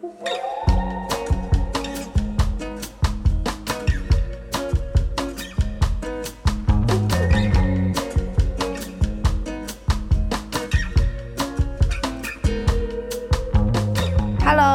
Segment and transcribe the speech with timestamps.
[0.00, 0.08] Hello，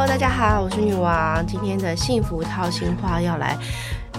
[0.05, 1.43] 大家好，我是女王。
[1.47, 3.57] 今天的幸福套心话要来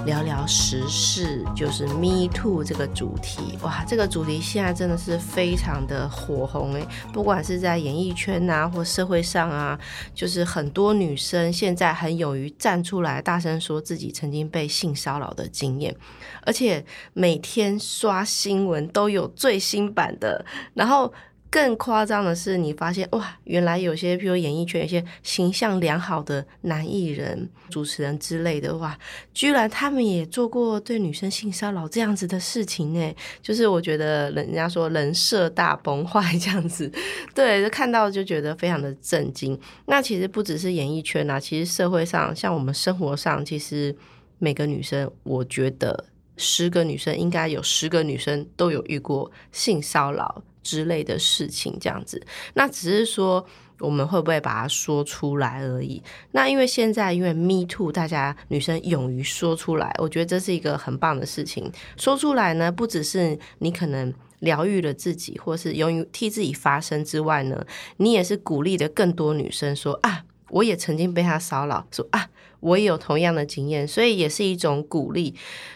[0.06, 3.58] 聊聊时事，就是 Me Too 这个主题。
[3.62, 9.76] 哇，这个主题现在真的是非常的火红诶，不管是在演艺圈啊，或社会上啊，
[10.14, 15.94] 就是很多女生现在很勇于站出来，大声说自己曾经被性骚扰的经验，
[16.42, 21.12] 而且每天刷新闻都有最新版的，然后。
[21.48, 28.98] 更夸张的是，你发现哇，原来有些，譬如演艺圈有些形象良好的男艺人、主持人之类的，哇，
[29.32, 33.14] 居然他们也做过对女生性骚扰这样子的事情呢。
[33.40, 36.90] 就是我觉得人家说人设大崩坏这样子，
[37.34, 39.58] 对，就看到就觉得非常的震惊。
[39.86, 43.96] 那其实不只是演艺圈啊，其实社会上，像我们生活上，其实
[44.38, 46.04] 每个女生，我觉得
[46.36, 50.42] 十个女生应该有十个女生都有遇过性骚扰。
[50.62, 52.20] 之类的事情，这样子，
[52.54, 53.46] 那只是说
[53.78, 56.02] 我们会不会把它说出来而已。
[56.32, 61.70] 那因为现在因为 Me Too，大家女生勇于说出来，我觉得这是一个很棒的事情。
[61.96, 67.64] 说出来呢，不只是你可能疗愈了自己，或是勇于替自己发声之外呢，
[67.98, 72.28] 你也是鼓励的更多女生说啊，我也曾经被他骚扰，说啊。
[72.66, 75.34] 我也有同样的经验，所以也是一种鼓励。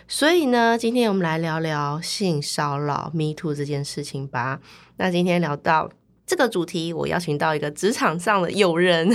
[0.09, 4.61] 所以呢，今天我们来聊聊性骚扰、Me Too 这件事情吧。
[4.97, 5.91] 那今天聊到。
[6.31, 9.11] 这个主题，我邀请到一个职场上的友人，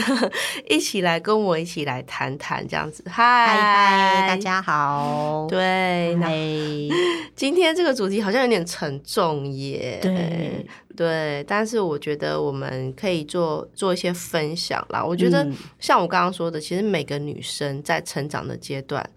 [0.67, 3.01] 一起来跟我一起来谈谈这样子。
[3.07, 5.47] 嗨嗨，大家好。
[5.49, 6.27] 对，那
[7.33, 9.97] 今天这个主题好像有点沉重耶。
[10.01, 15.01] 对对，但是我觉得我们可以做做一些分享啦。
[15.01, 15.47] 我觉得
[15.79, 19.09] 像我刚刚说的，其实每个女生在成长的阶段。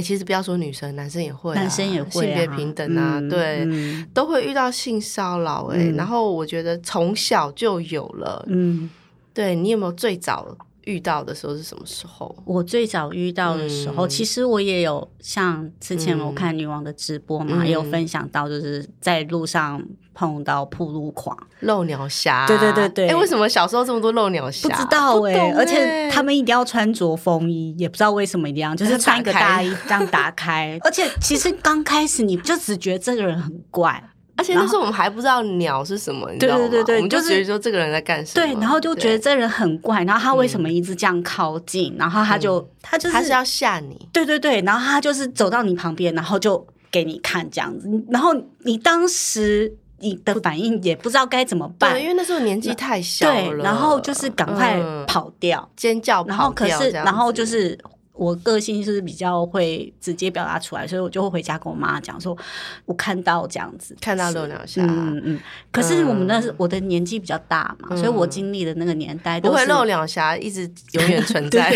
[0.00, 3.66] 哎，其实不要说女生，男生也会，男生也会，性别平等啊，对，
[4.14, 5.66] 都会遇到性骚扰。
[5.66, 8.44] 哎，然后我觉得从小就有了。
[8.48, 8.88] 嗯，
[9.34, 10.56] 对你有没有最早？
[10.84, 12.34] 遇到的时候是什么时候？
[12.46, 19.80] 我最早遇到的时候，其实我也有像之前我看女王的直播嘛，也有分享到，就是在路上
[20.14, 22.46] 碰到铺路狂、漏鸟侠。
[22.46, 24.68] 对对对对，哎，为什么小时候这么多漏鸟侠？
[24.68, 30.78] 不知道哎，而且他们一定要穿着风衣，也不知道为什么一定要，就是穿一个大衣这样打开。
[30.84, 34.02] 而且其实刚开始你就只觉得这个人很怪。
[34.36, 36.64] 而且那时候我们还不知道鸟是什么，你知道吗？
[36.64, 38.46] 我们就觉得说这个人在干什么？
[38.46, 41.94] 对，然后就觉得这人很怪，然后他为什么一直这样靠近？
[41.98, 47.86] 然后他就他就是他是要吓你，对对对，然后他就是走到你旁边，然后就给你看这样子。
[48.08, 48.32] 然后
[48.64, 57.78] 你当时你的反应也不知道该怎么办，因为那时候年纪太小了，然后就是赶快跑掉，尖叫，然后可是然后就是。
[58.20, 62.36] 我个性是比较会直接表达出来，所以我就会回家跟我妈讲说，
[62.84, 64.82] 我看到这样子，看到漏两下。
[64.84, 65.40] 嗯嗯。
[65.72, 71.72] 可是我们那是我的年纪比较大嘛，所以我经历的那个年代不会漏两下一直永远存 在。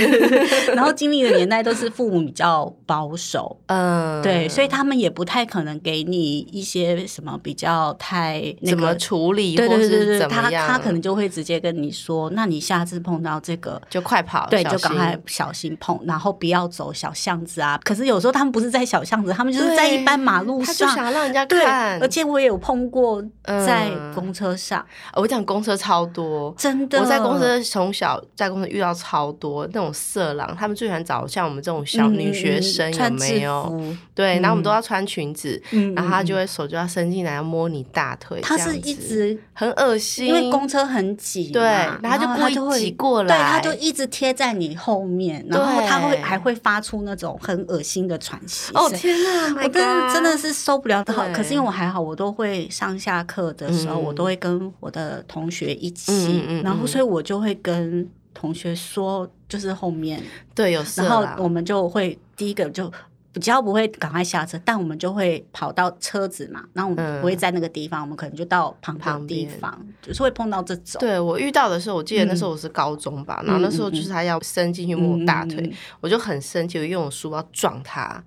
[0.75, 16.34] 然后经历的年代都是父母比较保守， 嗯，对，所以他们也不太可能给你一些什么比较太怎么处理，对对对对，他他可能就会直接跟你说，那你下次碰到这个就快跑，对，就赶快小心碰，然后。
[16.35, 17.81] 不要走小巷子啊！
[17.85, 22.01] 可是有时候他们不是在小巷子，他们就是在一般马路上，他就想让人家看。
[22.03, 24.85] 而且我也有碰过在公车上，
[25.15, 27.01] 我讲公车超多，真的。
[27.01, 33.95] 我在公车从小在公车遇到超多那种色狼，他们最喜欢找像我们这种小女学生，有没有？
[34.15, 35.63] 对，然后我们都要穿裙子，
[35.95, 46.21] 然后他就会手就要伸进来要摸你大腿，他是一直很恶心，因为公车很挤，对，然后他就故意挤过来，对，他就一直贴在你后面，然后他会。
[46.25, 49.63] 还会发出那种很恶心的喘息哦天哪！
[49.63, 51.13] 我真的真的是受不了的。
[51.35, 60.23] 可是因为我还好，我都会上下课的时候，我都会跟我的同学一起，然后所以我就会跟同学说，就是后面
[60.55, 62.91] 对有，然后我们就会第一个就。
[63.35, 71.01] 比较不会赶快下车，但我们就会跑到车子嘛，然后我们不会在那个地方，我们可能就到旁旁地方，就是会碰到这种。
[71.01, 75.69] 对我遇到的时候，我记得那时候我是高中吧，然后那时候就是他要伸进去摸大腿，
[76.01, 78.23] 我就很生气，我用我书包撞他。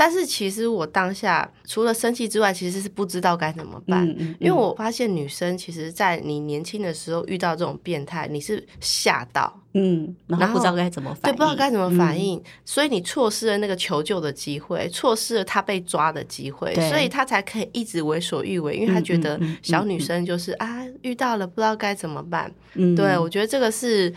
[0.00, 4.08] 但是其实我当下除了生气之外，其实是不知道该怎么办，
[4.38, 9.60] 因为我发现女生其实，在你年轻的时候遇到这种变态，你是吓到。
[9.74, 22.50] 嗯，然后不知道该怎么反应，对不知道该怎么反应，所以你错失了那个求救的机会，错失了他被抓的机会，所以他才可以一直为所欲为，因为他觉得小女生就是啊，遇到了不知道该怎么办。
[22.96, 24.12] 对我觉得这个是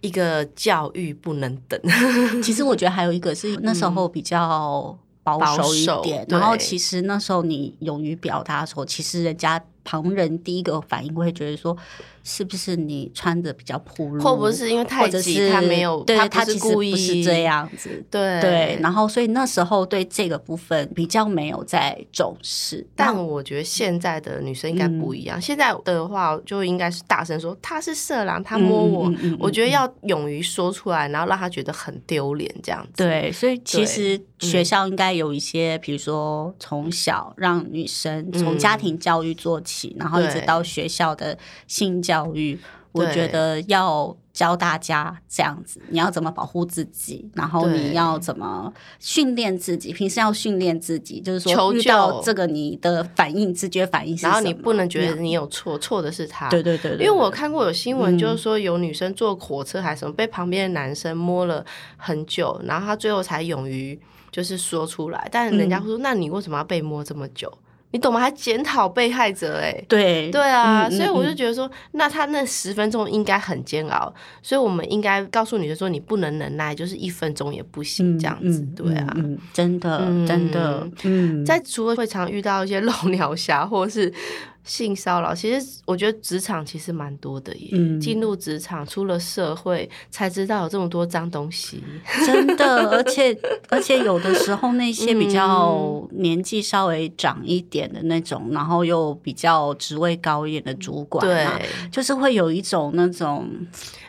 [0.00, 1.80] 一个教育不能等。
[2.42, 4.98] 其实我觉得还有一个是那时候比较
[5.36, 9.60] 保守一点，然后其实那时候你勇于表达的时候，其实人家。
[9.84, 11.74] 旁人第一个反应会觉得说，
[12.22, 18.78] 是不是你穿的比较暴露，或不是因为太急，他没有，对他其实不是这样子，对对。
[18.82, 22.86] 然后所以那时候对这个部分比较没有在重视。
[22.94, 29.10] 但我觉得现在的女生应该不一样，现在的话就应该是大声说他是色狼，他摸我。
[29.38, 33.04] 我觉得要勇于说出来，然后让他觉得很丢脸，这样子。
[33.04, 39.96] 对，所以其实学校应该有一些，比如说从小让女生从家庭教育做起。
[39.98, 41.36] 然后一直到学校的
[41.66, 42.58] 性教育，
[42.92, 56.48] 我觉得要教大家这样子，你要怎么保护自己，然后你要怎么训练自己，平时要训练自己，就是说遇到这个你的反应，直觉反应，然后你不能觉得你有错，错的是他。
[56.48, 61.64] 对对对，因为我看过有新闻，就是说有女生坐火车还是什么，被旁边的男生摸了
[61.96, 63.98] 很久，然后她最后才勇于
[64.30, 67.52] 就是说出来，但人家会说，那你为什么要被摸这么久？
[67.90, 68.20] 你懂吗？
[68.20, 79.16] 还检讨被害者哎，对对啊，所以我就觉得说，那他那十分钟应该很煎熬，所以我们应该告诉女生说，你不能忍耐，就是一分钟也不行这样子，对啊，
[79.54, 84.12] 真的真的，嗯，在除了会常遇到一些 漏鸟侠或是。
[84.68, 87.98] 性骚扰，其实我觉得职场其实蛮多的耶。
[87.98, 91.82] 进入职场，出了社会才知道有这么多脏东西，
[92.26, 92.90] 真的。
[92.90, 93.36] 而且
[93.70, 101.46] 而且有的时候那些比较年纪稍微长一点的那种，然后又比较职位高一点的主管，对，
[101.90, 103.48] 就是会有一种那种。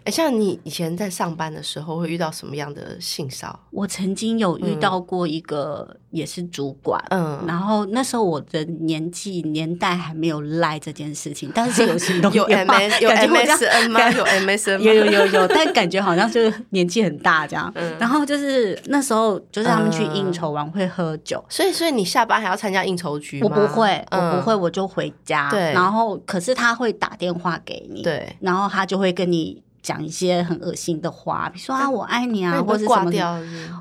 [0.03, 3.59] 哎，像你以前在上班的时候，会遇到什么样的性骚扰？
[3.71, 14.09] 我曾经有遇到过一个，也是主管，嗯，然后那时候我的年纪年代还没有赖这件事情， 但是有行动，有 M S 有 M S N 吗？
[14.11, 17.71] 有 M S N 有有有有，但感觉好像就是年纪很大这样。
[17.99, 23.49] 然后就是那时候，就是他们去应酬完会喝酒，所以所以你下班还要参加应酬局吗？
[23.49, 25.49] 我不会，我不会，我就回家。
[25.49, 29.61] 对，然后可是他会打电话给你，对，然后他就会跟你。
[29.81, 33.09] 讲一些很恶心的话，比如说啊，我爱你啊，或者什么，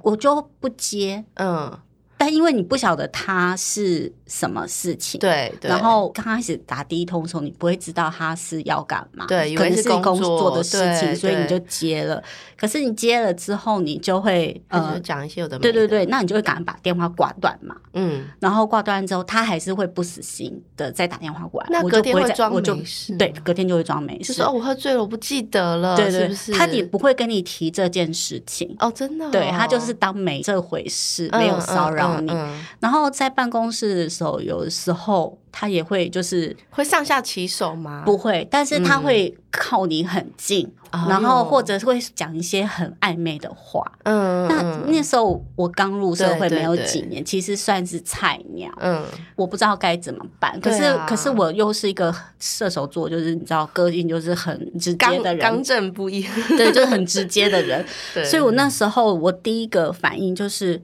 [0.04, 1.24] 我就不接。
[1.34, 1.76] 嗯。
[2.19, 12.23] 但因为你不晓得他是什么事情，对，然后刚开始打第一通的时候，你不会知道他是要干嘛，对，可能是工作的事情，所以你就接了。
[12.56, 26.53] 可是你接了之后，你就会呃讲一些有的，对对对，那你就会赶快把电话挂断嘛，嗯，然后挂断之后，他还是会不死心的再打电话过来，那隔天会装没事，对，隔天就会装没事，就说哦，我喝醉了，我不记得了，对对，是不是？
[26.53, 28.75] 他也不会跟你提这件事情。
[28.81, 32.07] 哦，真的，对他就是当没这回事，没有骚扰。
[32.20, 32.32] 你，
[32.81, 38.02] 然后在办公室的时候，有的时候他也会就是会上下其手吗？
[38.05, 40.70] 不会，但是他会靠你很近。
[41.06, 49.05] 然后或者会讲一些很暧昧的话，嗯，那那时候我刚入社会没有几年，其实算是菜鸟，嗯，
[49.37, 50.58] 我不知道该怎么办。
[50.62, 56.26] 可是可是我又是一个射手座，就是你知道个性就是很直接的人，刚正不一，
[56.56, 57.84] 对，就是很直接的人。
[58.25, 60.81] 所以我那时候我第一个反应就是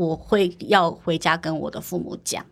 [0.00, 2.42] 我会要回家跟我的父母讲。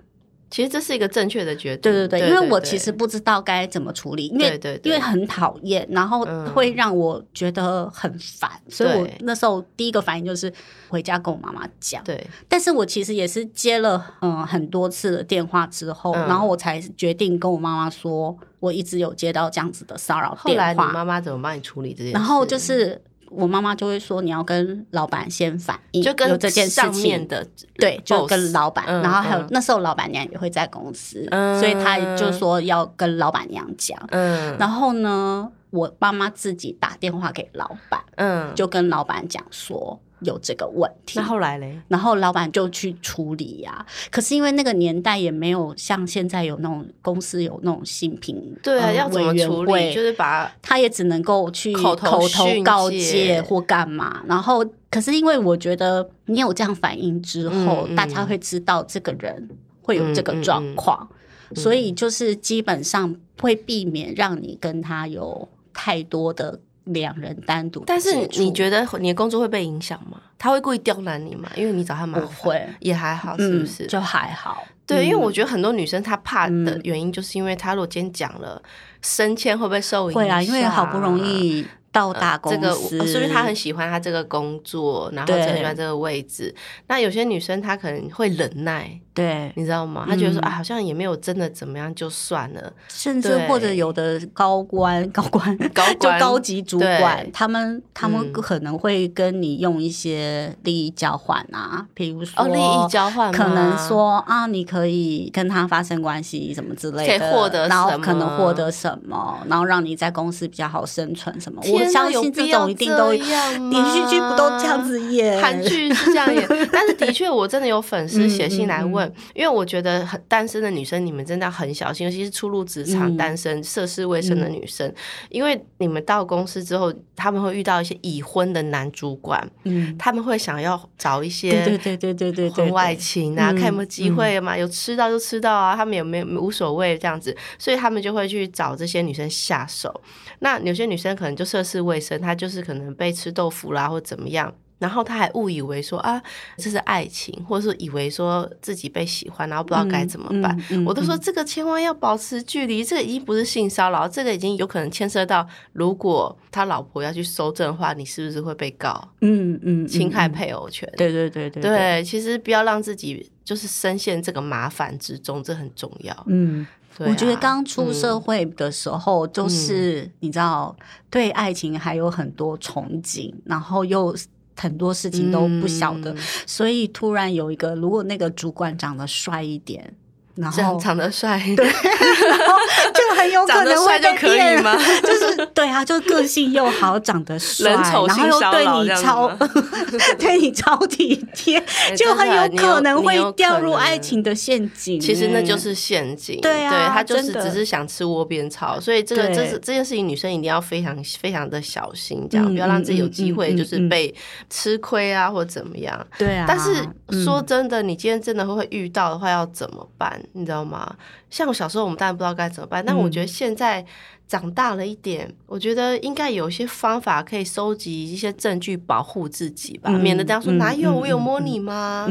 [0.50, 10.53] 其实这是一个正确的决定，对对对，因为我其实不知道该怎么处理，因为因为很讨厌，然后会让我觉得很烦，所以我那时候第一个反应就是
[10.89, 12.03] 回家跟我妈妈讲。
[12.05, 20.43] 对，但是我其实也是接了嗯很多次的电话之后，然后我才决定跟我妈妈说，我一直有接到这样子的骚扰电话。
[20.44, 22.13] 后来你妈妈怎么帮你处理这件事？
[22.13, 23.01] 然后就是。
[23.31, 31.27] 我妈妈就会说，你要跟老板先反映，就跟这件事情的对，就跟老板，然后还有那时候老板娘也会在公司，
[31.61, 33.99] 所以她就说要跟老板娘讲。
[34.11, 40.01] 嗯，然后呢，我妈妈自己打电话给老板，嗯，就跟老板讲说。
[40.20, 41.79] 有这个问题，那后来嘞？
[41.89, 43.84] 然后老板就去处理呀。
[44.10, 49.94] 可是因为那个年代也没有像现在有那种公司有那种新品，对啊，要怎么处理？
[49.94, 52.20] 就是把他也只能够去口头
[52.65, 54.22] 告诫或干嘛。
[54.27, 59.48] 然后，可是因为我觉得你有这样反应之后，大家会知道这个人
[59.82, 61.08] 会有这个状况，
[61.55, 66.58] 所以就是基本上会避免让你跟他有太多的。
[66.89, 70.21] 两人单独，但是你觉得你的工作会被影响吗？
[70.39, 71.51] 他会故意刁难你吗？
[71.57, 73.87] 因为你找他麻烦，不会，也还好，是不是？
[73.87, 74.65] 就还好。
[74.87, 78.63] 对，因为我觉得很多女生她怕的原因，就是因为她如果今天讲了
[79.03, 80.23] 升迁会不会受影响？
[80.23, 86.55] 会啊，因为好不容易到达公司，是不是她很喜欢她这个工作，然后很喜欢这个位置？
[86.87, 88.99] 那有些女生她可能会忍耐。
[89.19, 90.06] 对，你知道吗？
[90.08, 92.72] 他觉得说啊，好像也没有真的怎么样，就算了。
[92.87, 111.60] 甚至或者有的高官、高官、高 就高级主管，他们他们可能会跟你用一些利益交换啊，比如说哦，利益交换可能说啊，你可以跟他发生关系什么之类的，可以获得然后可能获得什么，然后让你在公司比较好生存什么。
[111.67, 115.41] 我相信这种一定都连续剧不都这样子演？
[115.43, 124.93] 韩剧是这样演， 但是的确，我真的有粉丝写信来问，因为我觉得很单身的女生，你们真的要很小心，尤其是初入职场、嗯单身、涉世未深的女生，
[125.29, 140.00] 因为你们到公司之后，他们会遇到一些已婚的男主管，嗯，他们会想要找一些对对对对对对对，婚外情啊，嗯看有没有机会嘛，有吃到就吃到啊，他们有没有无所谓这样子，所以他们就会去找这些女生下手。
[140.41, 144.55] 那有些女生可能就涉世未深，她就是可能被吃豆腐啦，或怎么样。
[144.79, 146.23] 然后他还误以为说啊，
[146.56, 150.56] 这是爱情，或者是以为说自己被喜欢，然后不知道该怎么办。
[150.56, 160.89] 嗯嗯嗯我都说这个千万要保持距离，这个已经不是性骚扰，这个已经有可能牵涉到，如果他老婆要去搜证的话，你是不是会被告嗯嗯嗯侵害嗯配偶权？
[160.97, 166.25] 对对对对对，其实不要让自己就是深陷这个麻烦之中，这很重要。
[166.27, 166.67] 嗯。
[167.01, 170.75] 我觉得刚出社会的时候，嗯就是、你知道，
[171.08, 174.13] 对爱情还有很多憧憬，然后又
[174.58, 176.17] 很多事情都不晓得，嗯。
[176.46, 179.94] 所以突然有一个，如果那个主管长得帅一点，
[180.41, 182.55] 然后长长得帅，对，然后
[182.95, 184.77] 就很有可能会帅就可以被骗吗？
[185.03, 189.29] 就是对啊，就个性又好，长得帅，人丑然后又对你超
[190.19, 195.01] 对你超体贴，哎就很有可能会掉入爱情的陷阱。
[195.01, 196.41] 其实那哎就是陷阱。
[196.41, 204.15] 对啊对他就是只是想吃窝边草，所以这个这是这件事情，女生一定要非常非常的小心，这样嗯不要让自己有嗯机会就是被
[204.49, 206.07] 吃亏啊，或怎么样。
[206.17, 210.21] 对啊，但是嗯说真的，你今天真的会遇到的话，要怎么办？
[210.32, 210.97] 你知道吗？
[211.31, 213.85] 像我小时候，我们当然不知道该怎么办，但嗯我觉得现在
[214.27, 222.06] 长大了一点，我觉得应该有一些方法可以收集一些证据保护自己吧，嗯免得大家说嗯哪有嗯我有摸嗯你吗？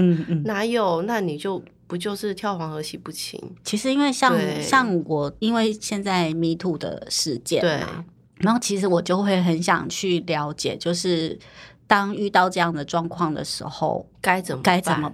[0.46, 1.02] 哪有？
[1.04, 3.40] 那你就不就是跳黄河洗不清？
[3.64, 8.04] 其实因为像对像我，因为现在 Me Too 的事件对嘛，
[8.38, 11.38] 然后其实我就会很想去了解，就是
[11.86, 15.12] 当遇到这样的状况的时候，该怎么该怎么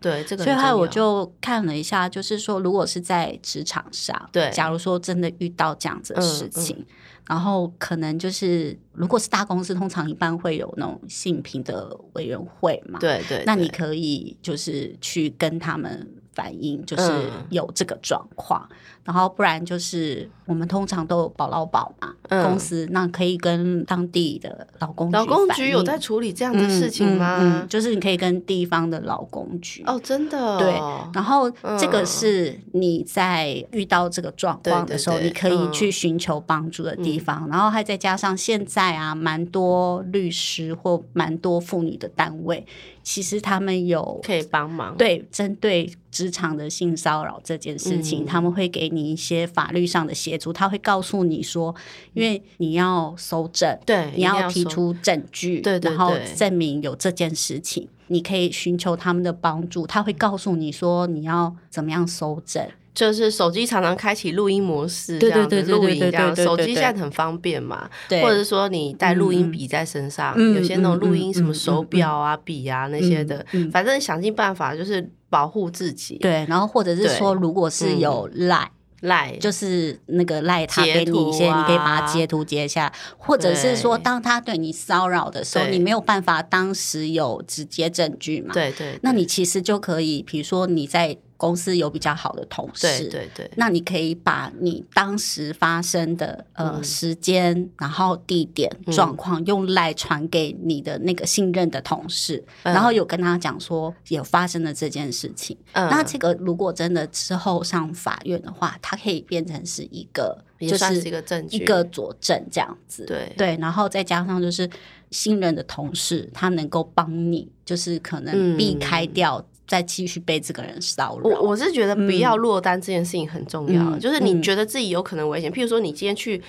[0.00, 6.50] 对，这个所以后来我就看了一下，就是说，如果是在职场上，对假如说真的遇到这样子的事嗯。
[6.50, 6.86] 情，
[7.26, 17.46] 然后可能就是，如果是大公司，通常一般会有那种性平的委员会嘛，，对对，那你可以就是去跟他们反映，就是嗯。
[17.50, 18.68] 有这个状况，
[19.04, 27.38] 然后不然就是我们通常都有保劳保嘛，嗯公司那可以跟当地的劳工劳工反映局有在处理这样的事情吗？
[27.40, 30.72] 嗯就是你可以跟地方的劳工局哦，真的哦、对，
[31.14, 37.46] 然后这个嗯是你在遇到这个状况的时候，对对对你可以嗯去寻求帮助的地方。
[37.50, 42.66] 然后还再加上现在啊，蛮多律师或蛮多妇女的单位，
[43.02, 44.96] 其实他们有可以帮忙。
[44.96, 50.52] 对针对职场的性骚扰这件事情，嗯他们会给你一些法律上的协助。
[50.52, 51.74] 他会告诉你说，
[52.12, 59.86] 因为你要搜证，对，你要提出证据，对对然后证明有这件事情，你可以寻求他们的帮助。
[59.86, 76.16] 他会告诉你说你要怎么样搜证，就是手机常常开启录音模式，对这样录音这样，手机现在很方便嘛，对或者是说你带录音笔在身上，嗯有些那种录音嗯什么嗯手表啊、笔啊那些的，反正想尽办法就是保护自己。
[76.18, 78.70] 对，然后或者是说，如果是有赖。
[79.00, 105.56] 赖就是那个赖他给你一些，啊你可以把它截图截下，或者是说，当他对你骚扰的时候，你没有办法当时有直接证据嘛？，对对，那你其实就可以，比如说你在公司有比较好的同事，对对对那你可以把你当时发生的呃、嗯时间，然后地点、状况用赖传给你的那个信任的同事，嗯然后有跟他讲说有发生了这件事情。
[105.72, 113.04] 嗯那这个如果真的之后上法院的话，它可以变成是一个就是是一个证据一个佐证这样子。
[113.06, 114.68] 对对，然后再加上就是
[115.10, 119.44] 信任的同事，他能够帮你，就是可能避嗯开掉。
[119.66, 126.42] 再继续被这个人骚扰，我我是觉得不要落单这件事情很重要，嗯就是你嗯觉得自己有可能危险，譬如说你今天去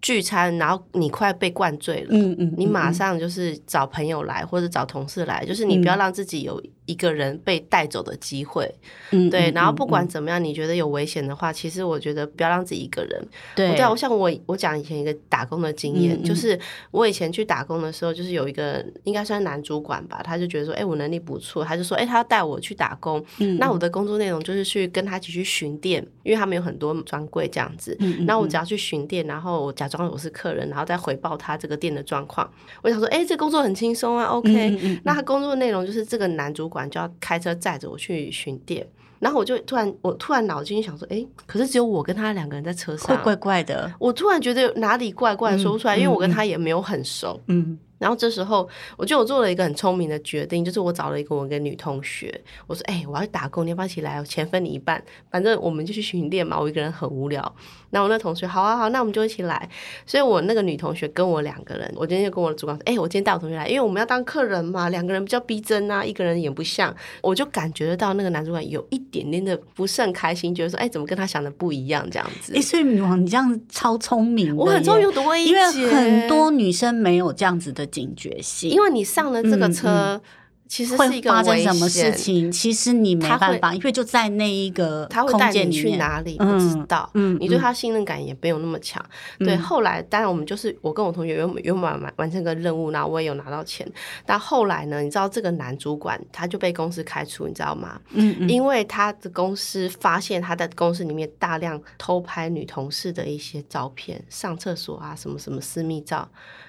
[0.00, 8.68] 聚餐，然后你快被灌醉了，嗯嗯，你嗯马上就是找朋友来或者找同事来，就是你不要让自己有一个人被带走的机会。
[9.12, 13.22] 嗯，对，嗯然后不管嗯怎么样，你觉得有危险的话，其实我觉得不要让自己一个人。
[13.54, 16.58] 对对啊，我像我我讲以前一个打工的经验，就是
[16.90, 23.24] 我以前去打工的时候，就是有一个应该算男主管吧，他就觉得说，哎、我能力不错，他就说，哎、他要带我去打工。
[23.38, 27.96] 嗯那我的工作内容就是去跟他一起去巡店，因为他们有很多专柜这样子。
[28.00, 32.48] 嗯嗯那我只要去巡店，然后我假装我是客人，然后再回报他这个店的状况。
[32.82, 35.00] 我想说，哎、这工作很轻松啊，OK。
[35.04, 38.86] 那他工作内容就是这个男主管就要开车载着我去巡店。
[39.20, 47.40] 然后我就突然，我突然脑筋想说，哎，可是只有我跟他两个人在车上，会怪怪的，我突然觉得哪里怪怪说不出来，嗯因为我跟嗯他也没有很熟。
[47.48, 54.18] 嗯然后这时候，我觉得我做了一个很聪明的决定，就是我找了一个我一个女同学，我说：“哎、我要去打工，你要不要一起来？
[54.18, 56.58] 我钱分你一半，反正我们就去巡店嘛。
[56.58, 57.54] 我一个人很无聊。”
[57.90, 59.68] 然后我那同学，好啊好，那我们就一起来。
[60.04, 72.60] 所以我那个女同学跟我两个人，我今天就跟我的主管说：“哎、我今天带我同学来，因为我们要当客人嘛，两个人比较逼真啊，一个人演不像。”我就感觉得到那个男主管有一点点的不是很开心，觉得说：“哎、怎么跟他想的不一样？”这样子哎、。
[72.60, 80.20] 所以女王你这样超聪明，我很聪明，我读过一因为很多女生没有这样子的警觉性，因为你上了这个嗯车，
[80.68, 85.72] 其实是会一个发生什么事，情，其实你没他会办法，因为就在那一个他会空带你。
[85.72, 89.02] 去哪里不嗯知道，嗯你对他信任感也没有那么强。
[89.38, 93.90] 对，嗯后来当然我们就是我跟我同学原原本完完成个任务，然后我也有拿到钱，
[94.26, 97.98] 但后来呢，你知道这个男主管他就被公司开除，你知道吗？
[98.10, 106.28] 嗯嗯，因为他的公司发现他在公司里面大量偷拍女同事的一些照片，上厕所啊什么什么私密照，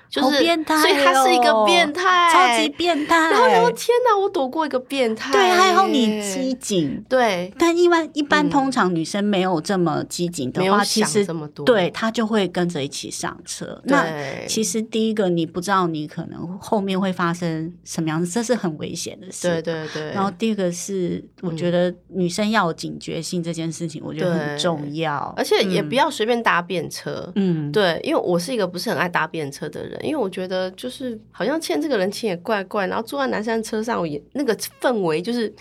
[0.09, 3.15] 就是变态、哦，所以他是一个变态，超级变态。
[3.29, 7.03] 然后我想说天哪，我躲过一个变态，对，还好你机警。
[7.07, 11.25] 对，但一般一般嗯通常女生没有这么机警的话，其实
[11.63, 13.79] 对她就会跟着一起上车。
[13.85, 14.05] 那
[14.47, 19.47] 其实第一个你不知道你可能后面会发生什么样子，这是很危险的事。
[19.47, 25.31] 对对对，然后第二个是，我觉得女生要有警觉性这件事情，我觉得很重要。
[25.37, 27.31] 而且也嗯不要随便搭便车。
[27.35, 35.53] 嗯，对，因为我是一个不是很爱搭便车的人，因为我觉得就是好像欠这个人情也怪怪，然后坐在南山车上，我也那个氛围就是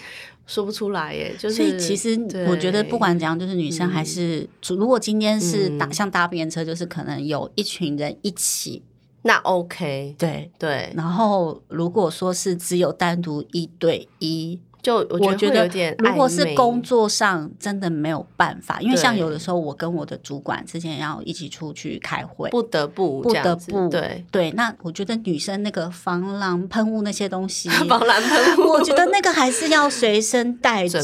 [0.46, 2.18] 说不出来耶，就是所以其实
[2.48, 5.92] 我觉得不管怎样，就是女生还是，如果今天是搭嗯。
[5.92, 8.82] 像搭便车，就是可能有一群人一起，
[9.22, 10.50] 那 OK，对。
[10.58, 31.02] 对，然后如果说是只有单独一对一，就我我觉得如果是工作上真的没有办法，因为像有的时候我跟我的主管之前要一起出去开会，不得不不得不对，对，那我觉得女生那个防狼喷雾那些东西， 防狼喷雾，我觉得那个还是要随身带着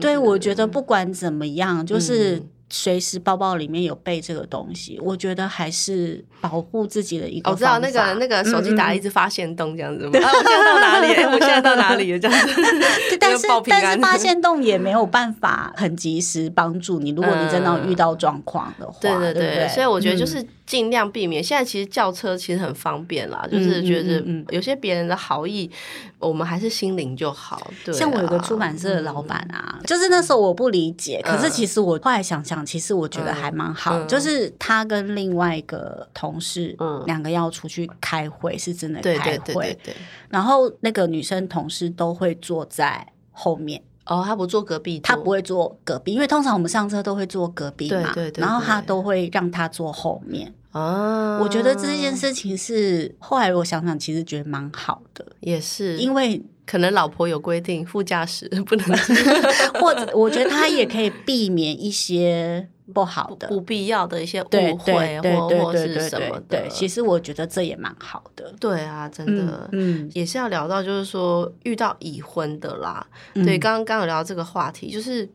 [0.00, 10.18] 对，我觉得不管怎么样，就是嗯随时包包里面有备这个东西，我觉得还是保护自己的一个我知道那个那个手机打一直发现洞这样子吗？
[10.18, 11.12] 啊，我现在到哪里？
[11.12, 12.18] 哎我现在到哪里了？
[12.18, 12.62] 这样子，
[13.20, 21.44] 但是但是发现洞也没有办法很及时帮助你，如果你真的嗯遇到状况的话，对对不对对，所以我觉得就嗯是尽量避免。
[21.44, 25.70] 现在其实叫车其实很方便啦，就是嗯觉得有些别人的好意，
[26.18, 27.70] 我们还是心领就好。
[27.84, 39.94] 对啊，像我有个出版社的老板啊，就是那时候我不理解，可是其实我后来想想，其实我觉得还蛮好，嗯就是他跟另外一个同事，嗯两个要出去开会，是真的对开会，对对对对。
[40.28, 43.82] 然后那个女生同事都会坐在后面。
[44.04, 50.52] 哦，他不坐隔壁桌，他不会坐隔壁，因为通常我们上车都会坐隔壁嘛，对对对然后他都会让他坐后面。
[50.72, 51.38] 啊。
[51.38, 58.86] 我觉得这件事情是后来我想想，其实觉得蛮好的，也是，因为可能老婆有规定，副驾驶 不能
[59.80, 63.48] 或者我觉得他也可以避免一些不好的。
[63.48, 66.64] 不必要的一些对误会或或是什么对的。
[66.64, 68.54] 对，其实我觉得这也蛮好的。
[68.60, 69.68] 对啊，真的。
[69.72, 75.28] 嗯，也是要聊到，就是说遇到已婚的啦，嗯对，刚刚刚有聊到这个话题，就是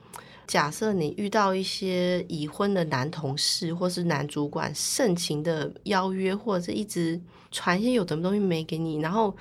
[0.48, 7.20] 假设你遇到一些已婚的男同事或是男主管盛情的邀约，或者是一直
[7.52, 9.36] 传一些有的东西没给你，然后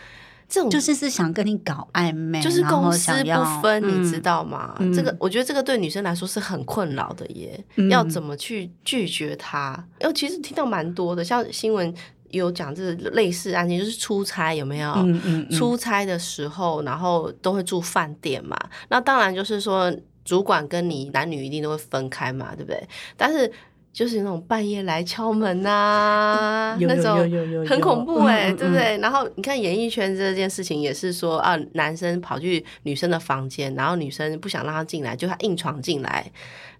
[0.48, 4.76] 这种就是是想跟你搞暧昧，就是公私不分，你知嗯道吗？
[4.78, 9.84] 嗯这个我觉得这个对女生来说是很困扰的耶，嗯要怎么去拒绝他？
[10.00, 11.92] 因为其实听到蛮多的，像新闻
[12.30, 14.92] 有讲这个类似案件，就是出差有没有？
[14.92, 18.56] 嗯嗯嗯出差的时候，然后都会住饭店嘛。
[18.88, 19.92] 那当然就是说，
[20.24, 22.88] 主管跟你男女一定都会分开嘛，对不对？
[23.16, 23.50] 但是
[23.96, 28.98] 就是那种半夜来敲门呐，有那种很恐怖哎、对不对？
[28.98, 36.30] 然后你看演艺圈这件事情也是说啊，男生跑去女生的房间，然后女生不想让他进来，就他硬闯进来，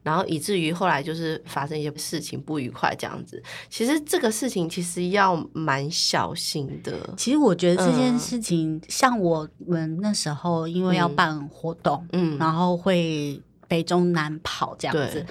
[0.03, 3.43] 然后以至于后来就是发生一些事情不愉快这样子。
[3.71, 15.27] 其实这个事情其实要蛮小心的，其实我觉得这件嗯事情，像我们那时候因为要办活动，嗯，然后会北中南跑这样子对。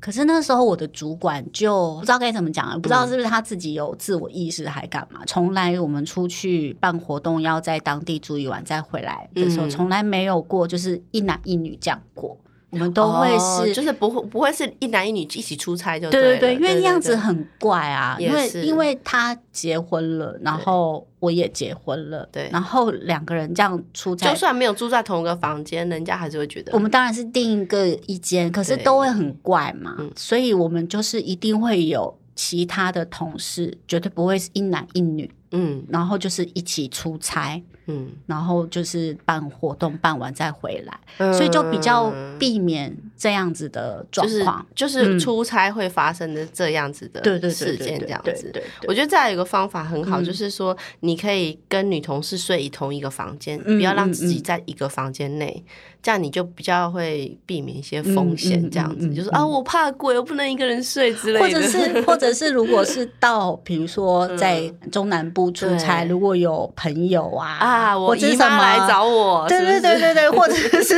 [0.00, 5.20] 可是那时候我的主管就不知道该怎么讲，不知道是不是他自己有自我意识还干嘛。
[5.26, 12.36] 从来我们出去办活动要在当地住一晚再回来的时候，嗯从来没有过就是一男一女这样过。
[12.70, 35.82] 我们都会是，哦就是不会不会是一男一女一起出差就对对对对，因为那样子很怪啊，因为因为他结婚了，然后我也结婚了，对然后两个人这样出差就，算没有住在同一个房间，人家还是会觉得我们当然是订一个一间，可是都会很怪嘛嗯，所以我们就是一定会有其他的同事，绝对不会是一男一女，嗯。
[35.88, 44.66] 然后就是一起出差，嗯，然后就是办活动办完再回来，所以就比较嗯避免这样子的状就是况。
[44.74, 45.18] 就是嗯。
[45.18, 48.52] 出差会发生的这样子的事件这样子。
[48.86, 50.24] 我觉得再有一个方法很好，嗯。
[50.24, 55.64] 就是说你可以跟女同事睡同一个房间，嗯不要让自己在一个房间内，
[56.02, 58.68] 这样你就比较会避免一些风险。
[58.70, 61.40] 这样子嗯嗯就是啊，我怕鬼，我不能一个人睡之类的。
[61.40, 70.96] 或者是，或者是，如果是到比如说在中南部出差，对如果有朋友啊啊，我姨妈 来找我，对对对对对，或者是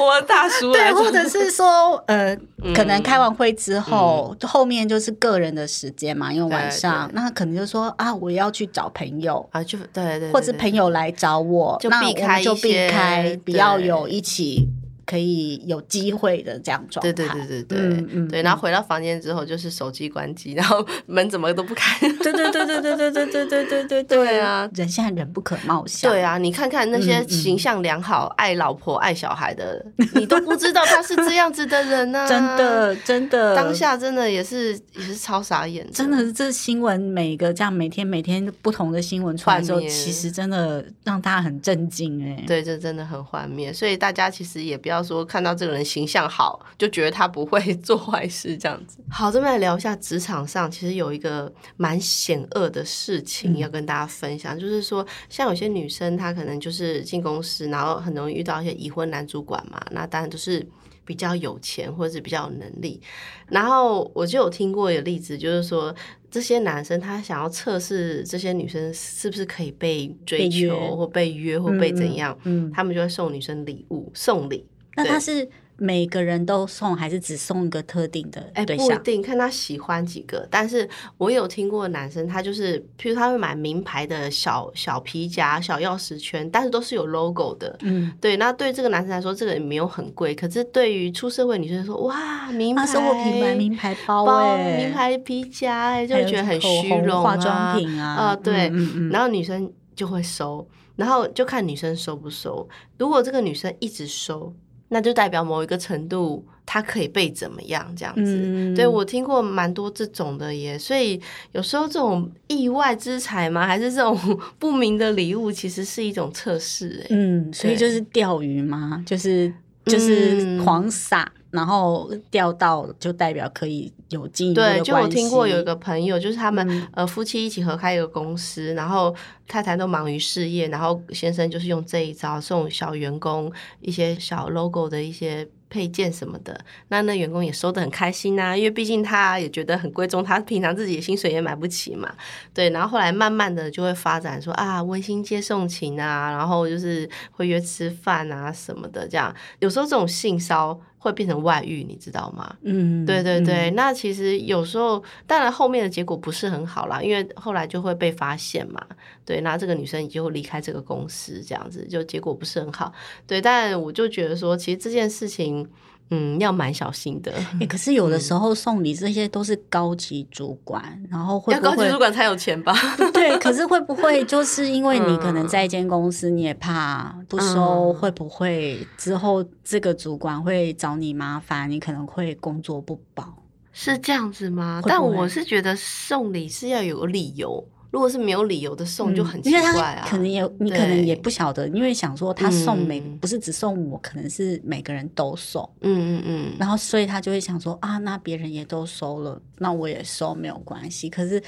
[0.00, 2.40] 我大叔对，来或者是说呃，嗯
[2.74, 7.08] 可能开完会之后，后面就是个人的时间嘛，因为晚上。
[7.08, 9.48] 对那可能就说啊，我要去找朋友。
[9.52, 14.68] 啊，就对对对，或者朋友来找我，那我就避开们就避开，不要有一起
[15.08, 17.10] 可以有机会的这样状态。
[17.10, 21.98] 对对对对对、嗯嗯对，然后回到房间之后就是手机关机，然后门怎么都不开。
[22.22, 26.12] 对对对对对对对对对对对对啊人现在人不可貌相。
[26.12, 29.82] 对啊，你看看那些形象良好、爱老婆、爱小孩的，
[30.14, 42.44] 你都不知道他是这样子的人 呢、真，的真的当下真的也是也是超傻眼的，真的是这新闻每个这样每天每天不同的新闻出来的时候，其实真的让大家很震惊哎。
[42.46, 43.72] 对，这真的很幻灭。
[43.72, 48.98] 所以大家其实也不要说看到这个人形象好，就觉得他不会做坏事这样子。
[49.10, 60.66] 好，这边来聊一下职场上其实有一个蛮险恶的事情嗯要跟大家分享，就是说像有些女生她可能就是进公司，然后很容易遇到一些已婚男主管嘛，那当然都是。
[61.04, 63.00] 比较有钱或者是比较有能力，
[63.46, 65.94] 然后我就有听过一个例子，就是说
[66.30, 74.66] 这些男生他想要测试这些女生是不是可以被追求或被约或被怎样，嗯，他们就会送女生礼物，送礼。
[75.02, 75.48] 对那他是
[75.80, 78.88] 每个人都送，还是只送一个特定的哎，对象？
[78.88, 80.44] 不一定，看他喜欢几个。
[80.50, 87.76] 但是我有听过男生，他就是，譬如他会买名牌的小小皮夹、小钥匙圈，但是都是有 logo 的。
[87.82, 90.34] 嗯，对，那对这个男生来说，这个也没有很贵。
[90.34, 98.68] 可是对于出社会女生说，哇，名牌他送我品牌名牌包名牌皮夹，哎，就会觉得很口虚荣、红化妆品啊，啊，对。
[98.70, 102.68] 嗯嗯嗯然后女生就会收，然后就看女生收不收。
[102.98, 104.52] 如果这个女生一直收，
[104.88, 108.22] 那就代表某一个程度它可以被怎么样这样子。
[108.24, 111.20] 嗯对我听过蛮多这种的耶，所以
[111.52, 113.66] 有时候这种意外之财嘛？
[113.66, 114.18] 还是这种
[114.58, 117.06] 不明的礼物，其实是一种测试哎。
[117.10, 119.52] 嗯，所以就是钓鱼嘛，就是
[119.86, 129.14] 就是嗯狂撒，然后钓到就代表可以有进一步的对，就我关听过有一个朋友，就是他们、嗯呃夫妻一起合开一个公司，然后
[129.46, 136.58] 太太都忙于事业，然后先生就是用这一招送小员工一些小 logo 的一些配件什么的，
[136.88, 142.12] 那那员工也收的很开心呐、因为毕竟他也觉得很贵重，他平常自己的薪水也买不起嘛，
[142.54, 149.34] 对，然后后来慢慢的就会发展说啊温馨接送情啊，然后就是会约吃饭啊什么的，这样。
[149.60, 152.56] 有时候这种性骚会变成外遇，你知道吗？
[152.62, 158.84] 嗯，对对对，嗯那其实有时候，当然后面的结果不是很好啦，因为后来就会被发现嘛。
[159.24, 162.92] 对，那这个女生也就离开这个公司，这样子就结果不是很好。
[163.26, 165.68] 对，但我就觉得说，其实这件事情，
[166.10, 167.32] 嗯，要蛮小心的。
[167.60, 172.74] 欸可是有的时候送礼这些都是高级主管，然后会要不会高级主管才有钱吧？
[173.12, 173.36] 对？
[173.38, 183.34] 可是会不会就是因为你可能嗯在一间公司，你也怕不收，嗯会不会之后这个主管会找你麻烦，你可能会工作不保？
[183.72, 184.80] 是这样子吗？
[184.82, 187.64] 会不会但我是觉得送礼是要有个理由。
[187.90, 190.02] 如果是没有理由的送，就很奇怪啊。
[190.04, 193.18] 他可能也你可能也不晓得，因为想说他送每嗯。
[193.18, 201.08] 不是只送我，可能是每个人都送，嗯嗯嗯，然后所以他就会想说啊，那别人也都收了，那我也收没有关系。
[201.08, 201.42] 可是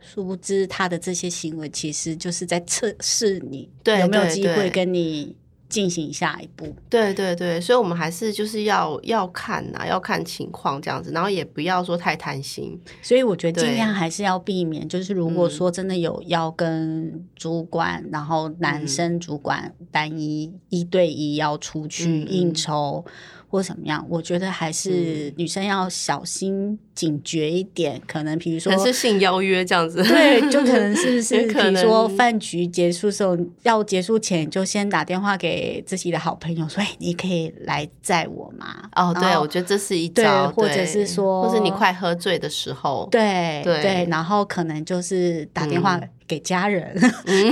[0.00, 5.36] 殊不知他的这些行为其实就是在测试你对有没有机会跟你
[5.68, 6.74] 进行下一步。
[6.88, 12.80] 对对对，所以我们还是就是要要看呐、要看情况这样子，然后也不要说太贪心。
[13.02, 23.04] 所以我觉得尽量还是要避免，就是如果嗯说真的有要跟主管，然后男生主管单一一对一要出去应酬。
[23.48, 24.72] 或怎么样，我觉得还嗯。
[24.72, 28.00] 是女生要小心警觉一点。
[28.06, 44.06] 可能比如说是性邀约这样子，对，就可能 是不是，比如说饭局结束的时候，要结束前就先打电话给自己的好朋友说：“哎，你可以来载我吗？”哦，对，我觉得这是一对招，或者是说或者你快喝醉的时候，对对。
[44.10, 46.94] 然后可能就是打电话嗯给家人，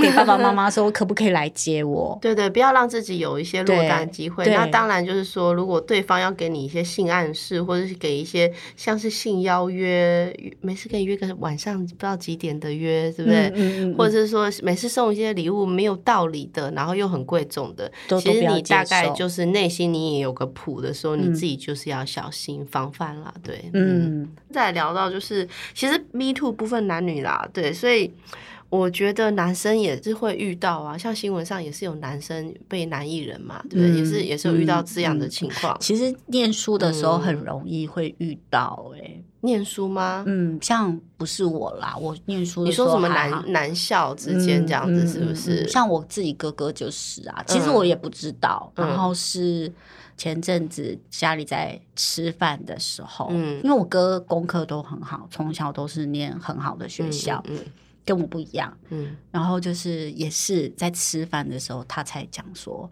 [0.01, 2.17] 给爸爸妈妈说可不可以来接我？
[2.21, 4.45] 对对，不要让自己有一些落对单的机会。
[4.45, 13.47] 那当然就是说，如果对方要给你一些性暗示，或者是给一些像是性邀约，没事可以约个晚上不知道几点的约，对不对？
[13.49, 23.33] 嗯嗯嗯或者是说每次送一些礼物没有道理的，然后又很贵重的，其实你大概就是内心你也有个谱的时候，你嗯自己就是要小心防范啦。
[23.43, 23.95] 对，嗯。
[23.95, 28.11] 嗯，再聊到就是，其实 Me Too 部分男女啦，对，所以
[28.69, 33.89] 我觉得男生也是会遇到啊，像新闻上也是有男生被男艺人嘛，对不对？
[33.91, 35.77] 嗯也是也是有遇到这样的嗯情况。
[35.79, 40.23] 其实念书的时候很嗯容易会遇到、欸，念书吗？
[40.27, 45.63] 嗯，像不是我啦，我念书的你时候说什么男男校之间这样子是不嗯嗯是？
[45.63, 48.71] 嗯像我自己哥哥就是啊，其实嗯我也不知道。
[48.75, 49.71] 嗯然后是
[50.17, 57.57] 前阵子家里在吃饭的时候，嗯因为我哥功课都很好，从小都是念很好的学校，嗯
[58.05, 58.77] 跟我不一样。
[58.89, 62.89] 嗯然后就是也是在吃饭的时候，他才讲说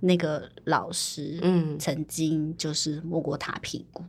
[0.00, 4.04] 那个老师嗯，曾经就是摸过他屁股。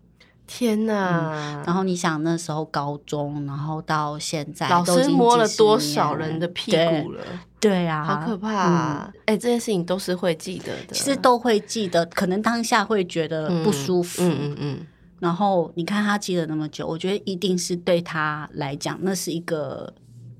[0.51, 1.61] 天哪！
[1.63, 7.23] 然后你想那时候高中，然后到现在，老师摸了多少人的屁股了？
[7.59, 9.13] 对啊，好可怕、啊！
[9.27, 10.93] 哎、这件事情都是会记得的。
[10.93, 14.23] 其实都会记得，可能当下会觉得不舒服。
[14.23, 14.87] 嗯嗯嗯，
[15.19, 19.93] 然后你看他记了那么久，我觉得一定是对他来讲，那是一个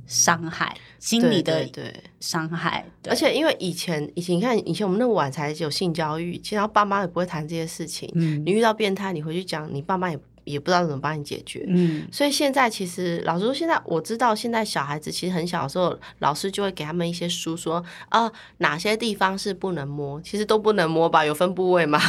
[0.09, 2.03] 伤害，心理的对对。
[2.19, 2.83] 伤害。
[3.01, 8.11] 对而且因为以前以前你看以前我们那么晚才有性教育，其实然后爸妈也不会谈这些事情。
[8.15, 10.19] 嗯你遇到变态，你回去讲，你爸妈也
[10.51, 11.63] 也不知道怎么帮你解决。
[11.67, 21.99] 嗯，所以现在其实老师说，现在我知道，现在小孩子其实很小的时候，老师就会给他们一些书说啊哪些地方是不能摸，其实都不能摸吧，有分部位吗？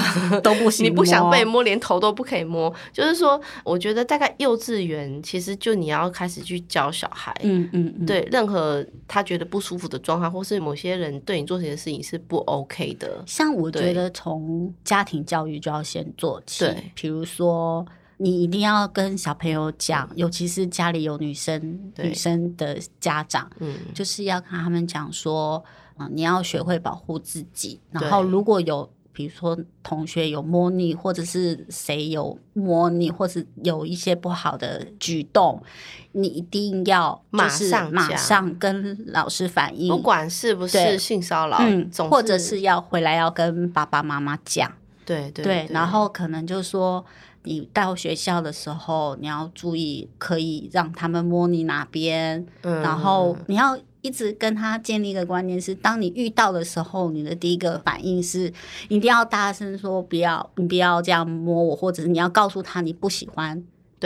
[0.42, 2.72] 都不 行你不想被摸，连头都不可以摸。
[2.92, 7.34] 就是说，我觉得大概幼稚园，其实就你要开始去教小孩。
[7.42, 17.86] 嗯嗯嗯，对任何他觉得不舒服的状况，或是某些人对你做这些事情是不 OK 的，像我觉得从家庭教育就要先做起，对比如说。
[18.22, 25.64] 你一定要跟小朋友讲，尤其是家里有女生女生的家长，嗯，就是要跟他们讲说，
[25.96, 27.80] 啊、你要学会保护自己。
[27.90, 35.62] 然后如果有，比如说同学有摸你，或者是谁有摸你，或者有一些不好的举动，
[36.12, 44.70] 你一定要马上马上跟老师反映，不管是不是性骚扰，嗯，总或者是要回来要跟爸爸妈妈讲。
[45.06, 47.04] 对对对，然后可能就说
[47.44, 58.52] 你到学校的时候，你要注意，可以让他们摸你哪边，嗯然后你要一直跟他建立一个观念是，当你遇到的时候，你的第一个反应是
[58.88, 63.62] 一定要大声说不要，你不要这样摸我，或者是你要告诉他你不喜欢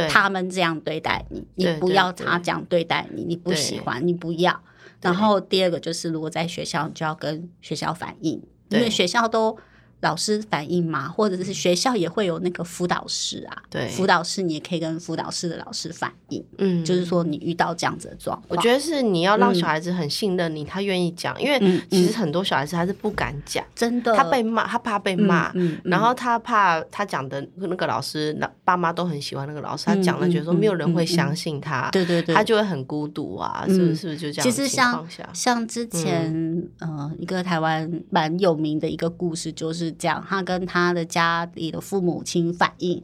[0.08, 4.60] 他们这样对待你，你不要他这样对待你，你不喜欢，你不要。
[5.00, 9.56] 然后第二个就是，如果在学校，你就要跟学校反映，因为学校都
[10.04, 13.88] 老师反映嘛，或者是学校也会有那个辅导室啊，对。
[13.88, 16.84] 辅导室你也可以跟辅导室的老师反映，嗯。
[16.84, 24.14] 就是说你遇到这样子的状况，我觉得是你要让小孩子很信任你，他愿意讲，因为嗯其实很多小孩子他是不敢讲，真的。
[24.14, 33.94] 他被骂，他怕被骂，然后他怕他讲的那个老师，那爸妈都很喜欢那个老师，他讲的嗯觉得说嗯没有人会相信他，对对对，他就会很孤独啊，是不是？
[33.96, 34.44] 是不是就这样？
[34.44, 43.02] 其实像，像之前、呃一个台湾蛮有名的一个故事就是这样，他跟他的家里的父母亲反映，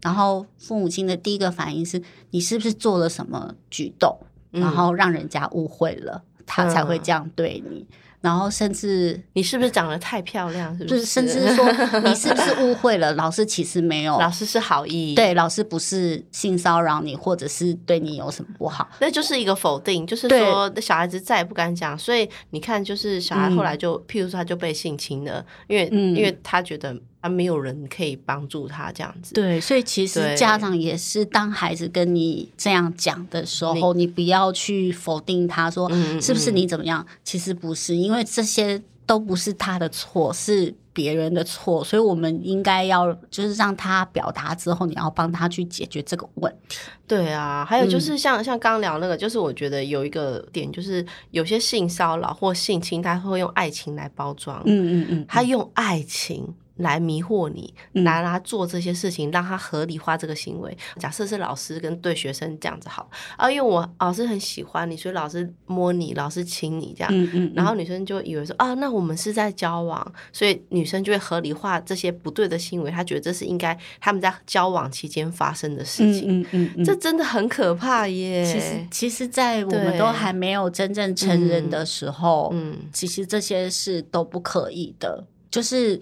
[0.00, 4.18] 然后父母亲的第一个反应是你是不是做了什么举动，
[4.52, 4.60] 嗯。
[4.60, 7.86] 然后让人家误会了，他才会这样对你。
[8.20, 10.72] 然后甚至你是不是长得太漂亮？
[10.78, 11.04] 是不是？
[11.04, 11.66] 甚至说
[12.04, 13.12] 你是不是误会了？
[13.14, 15.16] 老师其实没有，老师是好意。
[15.16, 21.98] 对，老师不是性骚扰你，或者是对你有什么不好，那就是一个否定，就是说小孩子再也不敢讲。
[21.98, 26.96] 所以你看，就是小孩后来就，譬如说他就被性侵了，因为因为他觉得。
[27.22, 35.88] 他没有人可以帮助他这样子，对，所以其实家长也是，当孩子跟你这样讲的时候，你不要去否定他，说
[36.20, 37.06] 是不是你怎么样？
[37.22, 46.78] 其实不是，因为这些都不是他的错，是别人的错，所以我们应该要就是让他表达之后，你要帮他去解决这个问题。
[47.06, 56.52] 对啊，还有就是像像刚聊那个，就是我觉得有一个点，就是有些性骚扰或性侵，他会用爱情来包装，嗯嗯嗯，他用爱情。
[56.76, 60.76] 来迷惑你，来他做这些事情，让他合理化这个行为。
[60.98, 78.44] 假设是老师跟对学生这样子好，啊，因为我老师很喜欢你，所以老师摸你，老师亲你这样，嗯嗯，然后女生就以为说啊，那我们是在交往，所以女生就会合理化这些不对的行为，她觉得这是应该他们在交往期间发生的事情，嗯嗯嗯，这真的很可怕耶。
[78.44, 86.00] 其实，其实，在我们都还没有真正成人的时候，嗯，其实这些是都不可以的，就是。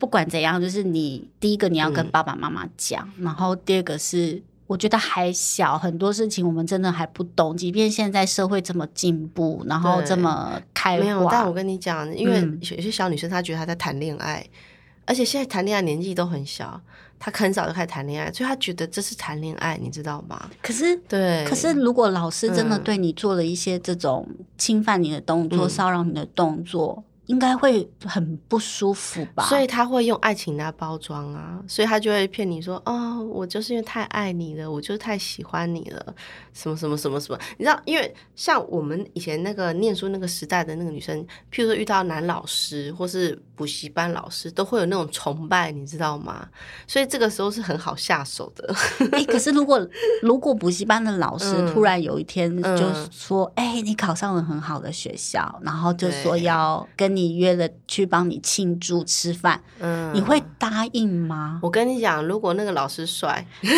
[0.00, 7.54] 不管怎样，就是你第一个你要跟爸爸妈妈讲，然后第二个是我觉得还小，很多事情我们真的还不懂。
[7.54, 14.42] 即便现在社会这么进步，然后这么开没有，但我跟你讲，因为有些小女生她觉得她在谈恋爱，
[15.04, 16.80] 而且现在谈恋爱年纪都很小，
[17.18, 20.48] 她很早就开始谈恋爱，所以她觉得这是谈恋爱，你知道吗？
[20.62, 27.04] 可是对，可是如果老师真的对你做了一些这种侵犯你的动作、骚扰你的动作。
[27.30, 36.14] 应该会很不舒服吧，所以他会用爱情来包装啊，所以他就会骗你说，哦，我就是因为太爱你了，我就是太喜欢你了，
[36.52, 46.48] 什么什么什么什么，你知道，因为像我们以前那个念书那个时代的那个女生，譬如说遇到男老师或是补习班老师，都会有那种崇拜，你知道吗？
[46.88, 48.74] 所以这个时候是很好下手的。
[49.12, 49.78] 哎，可是如果
[50.22, 57.20] 如果补习班的老师突然有一天就说，哎，你考上了很好的学校，然后就说要跟你。
[57.20, 61.60] 你约了去帮你庆祝吃饭，嗯，你会答应吗？
[61.62, 63.68] 我跟你讲，如果那个老师帅， 没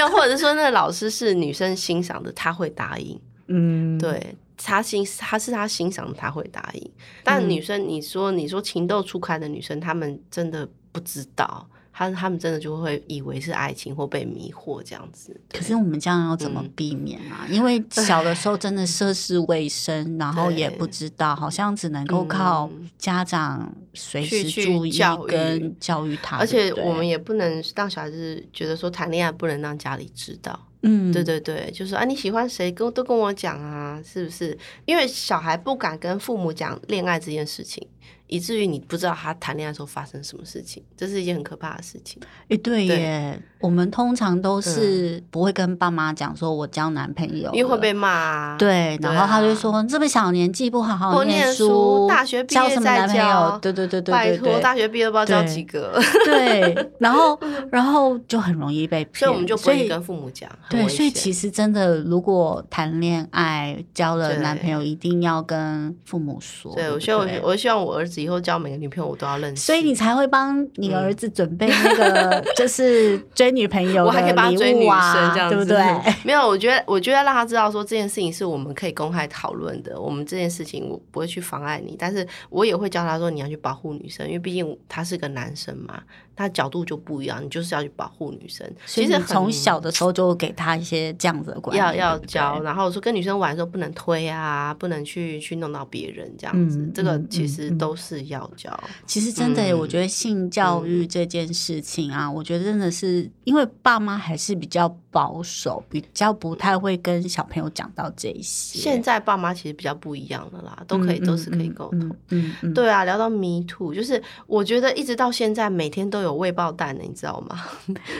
[0.00, 3.20] 有，或者是说那个老师是女生欣赏的，他会答应。
[3.48, 6.90] 嗯，对他欣他是他欣赏，他会答应。
[7.22, 11.68] 但女生，你说你说情窦初开的女生，她们真的不知道。
[11.92, 15.34] 她她们真的就会以为是爱情或被迷惑这样子。
[15.50, 17.46] 可是我们这样要怎么避免啊？
[17.50, 26.36] 因为小的时候真的涉世未深，然后也不知道，好像只能够靠家长随时注意跟教育他。
[26.36, 30.68] 而且我们也不能让小孩子觉得说谈恋爱不能让家里知道。
[30.86, 34.56] 嗯，对对对，就是啊，你喜欢谁，跟都跟我讲啊，是不是？
[34.84, 37.86] 因为小孩不敢跟父母讲恋爱这件事情。
[38.28, 42.20] 以至于你不知道他谈恋爱时候发生什么事情，这是一件很可怕的事情。
[42.48, 48.56] 哎，对耶，我们通常都是不会跟爸妈讲说我交男朋友，因为会被骂。
[48.56, 53.58] 对，然后他就说这么小年纪不好好念书，大学毕业什么男朋友？
[53.62, 56.00] 对对对对，拜托，大学毕业不知道交几个。
[56.26, 57.38] 对，然后
[57.70, 60.50] 然后就很容易被骗，所以我们就不会跟父母讲。
[60.68, 66.74] 对，所以其实真的，如果谈恋爱交了男朋友，一定要跟父母说。
[66.74, 68.15] 对，我希望我希望我儿子。
[68.22, 75.76] 以后交每个女朋友我都要认识，所以你才会帮你儿子准备那个， 就是追女朋友，我还可以帮他追女生，这样对不对？
[76.24, 80.00] 没有，我觉得，我觉得让他知道说这件事情是我们可以公开讨论的。
[80.00, 86.02] 我们这件事情我不会去妨碍你，但是我也会教他说你要去保护女生，因为毕竟他是个男生嘛。
[86.38, 88.70] 他角度就不一样，你就是要去保护女生。
[88.84, 92.60] 其实从小的时候就给他一些这样子的观念，要要教。
[92.60, 96.86] 然后说跟女生玩的时候不能推啊，不能去去弄到别人这样子。
[96.94, 98.72] 这个其实都是要教。
[99.06, 108.78] 其实真的，我觉得性教育这件事情啊，我觉得真的是因为爸妈还是比较保守，比较不太会跟小朋友讲到这些。
[108.78, 112.14] 现在爸妈其实比较不一样了啦，都可以都是可以沟通。
[112.28, 116.26] 嗯嗯，对啊，聊到 Me Too，就是我觉得一直到现在每天都有。
[116.26, 117.56] 有未爆弹的，你知道吗？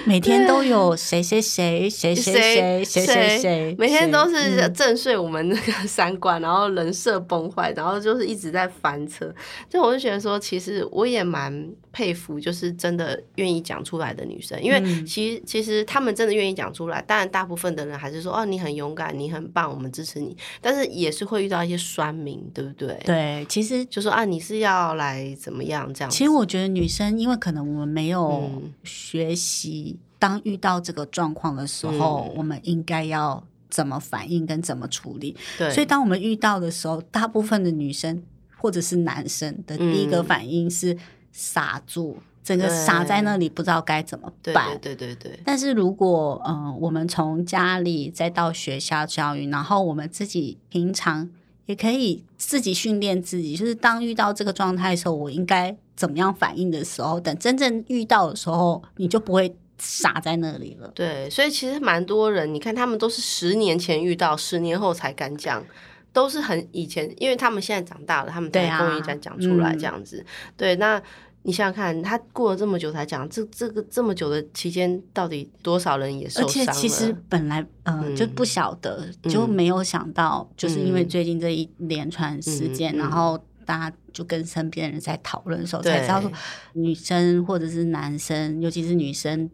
[0.04, 9.34] 每天都有谁谁谁谁谁谁谁谁谁，每天都是震碎我们那个三观，然后人设崩坏，然后就是一直在翻车。
[9.68, 17.02] 就我就觉得说，其实我也蛮佩服，就是真的愿意讲出来的女生，因为其实其实他们真的愿意讲出来。
[17.02, 20.36] 当然，大部分的人还是说哦，你很勇敢，你很棒，我们支持你。
[20.60, 22.96] 但是也是会遇到一些酸民，对不对？
[23.04, 26.10] 对，其实就说啊，你是要来怎么样这样？
[26.10, 27.96] 其实我觉得女生，因为可能我们。
[27.96, 35.34] 没有学习，当遇到这个状况的时候，我们应该要怎么反应跟怎么处理。
[35.56, 38.22] 对，所以当我们遇到的时候，大部分的女生
[38.58, 40.94] 或者是男生的第一个反应是
[41.32, 42.18] 傻住。
[42.46, 44.78] 整个傻在那里，不知道该怎么办。
[44.80, 45.36] 对对对。
[45.44, 51.28] 但是如果嗯，我们从家里再到学校教育，然后我们自己平常
[51.64, 60.88] 也可以自己训练自己，就是当遇到这个状态的时候，我应该怎么样反应的时候，等真正遇到的时候，你就不会傻在那里了。
[60.94, 65.64] 对，所以其实蛮多人，你看他们都是十年前遇到，十年后才敢讲，
[66.12, 70.24] 都是很以前，因为他们现在长大了，他们才终于敢讲出来这样子。
[70.56, 71.02] 对，那。
[71.46, 76.70] 你想想看，他过了这么久才讲，这这个这么久的期间，到底多少人也受伤了？
[76.70, 83.40] 而且其实本来嗯就不晓得，就没有想到，就是因为最近这一连串事件，然后。
[83.66, 86.30] 大家就跟身边人在讨论的时候，才知道说
[86.72, 89.50] 女生或者是男生，尤其是女生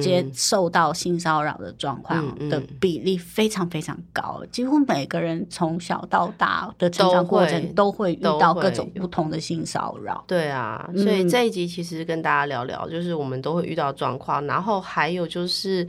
[0.00, 10.24] 接受到性骚扰的状况的比例非常非常高，几乎每个人从小到大的成长过程都会遇到各种不同的性骚扰。
[10.26, 15.86] 对啊，所以这一集其实跟大家聊聊，就是我们都会遇到状况，然后还有就是。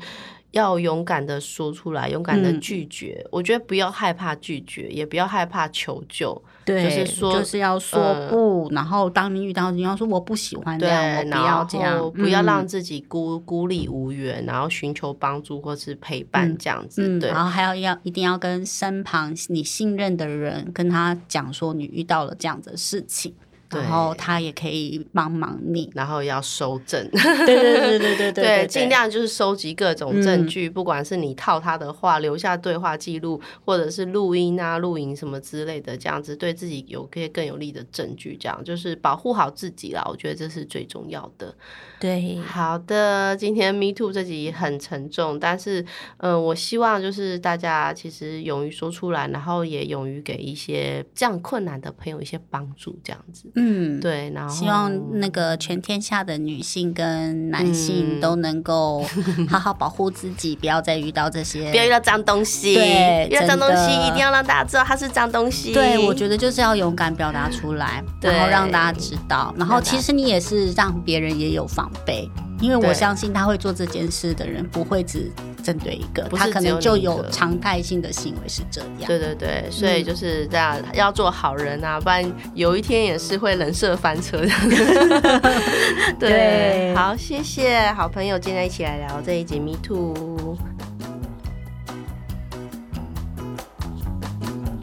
[0.51, 3.23] 要勇敢的说出来，勇敢的拒绝。
[3.31, 6.41] 我觉得不要害怕拒绝，也不要害怕求救。
[6.67, 8.67] 对，就是说，就是要说不。
[8.71, 17.19] 然后，当你遇到你要说我不喜欢这样，我不要这样，不要让自己孤孤立无援，然后寻求帮助或是陪伴这样子。
[17.19, 23.33] 对，然后还要要一定要跟身旁你信任的人跟他讲说你遇到了这样的事情。
[23.69, 40.03] 然后他也可以帮忙你，然后要收证，对对对对对对，尽量就是收集各种证据，不管是你套他的话，留下对话记录，或者是录音啊、录影什么之类的，这样子对自己有些更有利的证据，这样就是保护好自己啦。
[40.09, 41.53] 我觉得这是最重要的。
[41.99, 45.83] 对，好的，今天 Me Too 这集很沉重，但是
[46.17, 53.51] 嗯，我希望就是大家其实勇于说出来，然后也勇于给一些这样困难的朋友一些帮助，这样子。
[53.59, 59.03] 嗯，对，然后希望那个全天下的女性跟男性都能够
[59.49, 62.75] 好好保护自己，不要再遇到这些，不要遇到脏东西。
[62.75, 65.73] 对，遇到脏东西一定要让大家知道它是脏东西。
[65.73, 72.29] 对，我觉得就是要勇敢表达出来，然后让大家知道，然后其实你也是让别人也有防备。
[72.59, 75.31] 因为我相信他会做这件事的人不会只
[75.63, 79.07] 针对一个，他可能就有常态性的行为是这样。
[79.07, 84.47] 对对对，所以就是这样，要做好人啊，不然有一天也是会人设翻车的。
[86.19, 90.57] 对，好，谢谢好朋友，今天一起来聊这一集 Me Too。